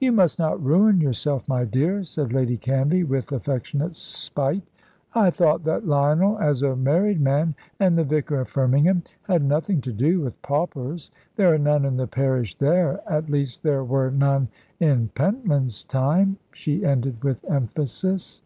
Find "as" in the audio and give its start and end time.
6.40-6.64